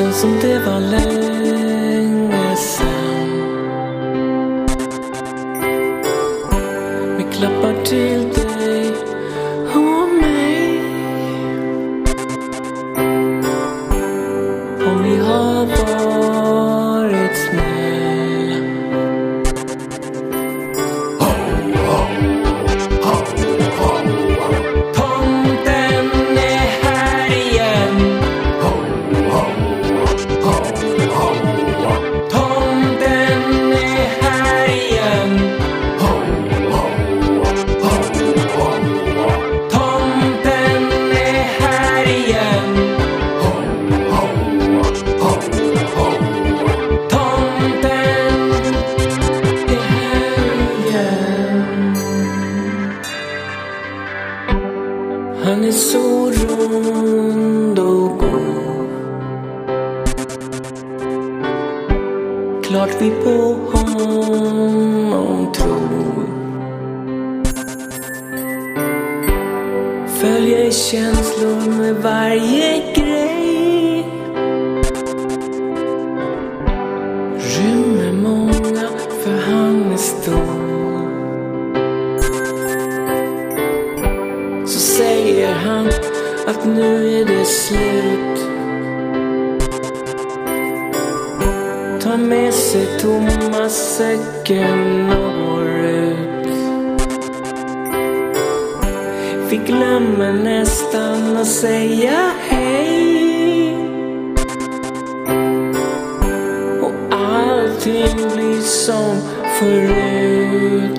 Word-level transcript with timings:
känns 0.00 0.20
som 0.20 0.38
det 0.40 0.58
var 0.58 0.80
länge 0.80 2.56
sen. 2.56 3.30
Vi 7.16 7.24
klappar 7.32 7.84
till 7.84 8.49
Han 55.60 55.68
är 55.68 55.72
så 55.72 56.30
rund 56.30 57.78
och 57.78 58.18
god. 58.18 58.88
Klart 62.62 62.90
vi 63.00 63.10
på 63.10 63.56
honom 63.72 65.52
tror. 65.52 66.26
Följer 70.08 70.70
känslor 70.70 71.78
med 71.78 71.94
varje 71.94 72.92
grej. 72.94 74.06
Rymmer 77.38 78.12
många 78.12 78.88
för 79.24 79.52
han 79.52 79.92
är 79.92 79.96
stor. 79.96 80.59
Säger 85.00 85.52
han 85.52 85.86
att 86.46 86.66
nu 86.66 87.20
är 87.20 87.24
det 87.24 87.44
slut. 87.44 88.38
Tar 92.02 92.16
med 92.16 92.54
sig 92.54 92.98
tomma 93.00 93.68
säcken 93.68 95.06
norrut. 95.06 96.46
Vi 99.50 99.56
glömmer 99.56 100.32
nästan 100.32 101.36
att 101.36 101.46
säga 101.46 102.32
hej. 102.48 103.74
Och 106.82 107.14
allting 107.14 108.16
blir 108.34 108.60
som 108.60 109.16
förut. 109.58 110.89